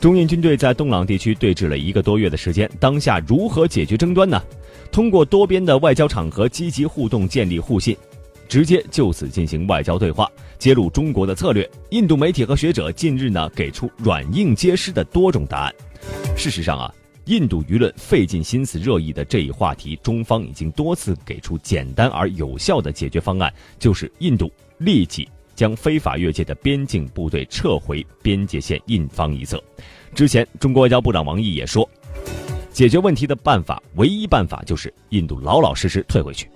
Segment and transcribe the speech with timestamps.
[0.00, 4.42] 中印军队在东朗地区对峙了一个多月的时间，当下如何解决争端呢？
[4.90, 7.94] 通过多边的外交场合积极互动，建立互信，
[8.48, 10.26] 直接就此进行外交对话，
[10.58, 11.70] 揭露中国的策略。
[11.90, 15.74] 印度媒体和学者近日呢给出软硬皆施的多种答案。
[16.34, 16.90] 事实上啊，
[17.26, 25.28] 印度舆论费尽心思热议的这一话题，中方已经多次给出简单而有效的解决方案，就是印度立即。
[25.60, 29.62] 将非法越界的边境部队撤回边界线印方一侧。
[30.14, 31.86] 之前，中国外交部长王毅也说，
[32.70, 36.48] 解决问题的办法，唯一办法就是印度老老实实退回去。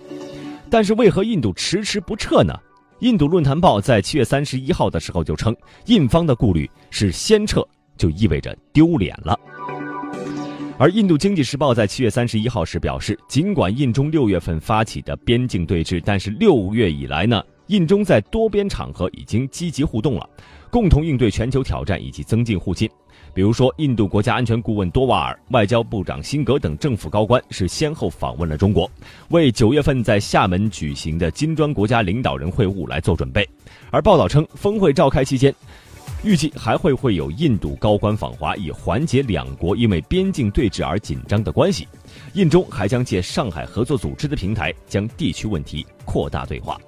[0.70, 2.58] 但是，为何印度迟迟不撤呢？
[3.00, 7.62] 印度论坛报在七月三十一号的时候就称，印方的顾虑是先撤
[7.98, 9.38] 就意味着丢脸了。
[10.78, 17.44] 而印度经济时报在七月三十一号时表示，尽管印中六月份发起的边境对峙，但是六月以来呢？
[17.68, 20.28] 印中在多边场合已经积极互动了，
[20.70, 22.88] 共同应对全球挑战以及增进互信。
[23.32, 28.88] 比如说，印度国家安全顾问多瓦尔、外交部长辛格等政府高官是先后访问了中国，
[29.30, 33.48] 为九月份在厦门举行的金砖国家领导人会晤来做准备。
[33.90, 35.52] 而报道称，峰会召开期间，
[36.22, 41.88] 预计还会会有印度高官访华，以缓解两国因为边境对峙而紧张的关系。
[42.34, 46.78] 印中还将借上海合作组织的平台，将地区问题扩大对话。